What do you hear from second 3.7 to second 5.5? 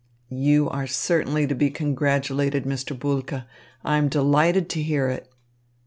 I am delighted to hear it."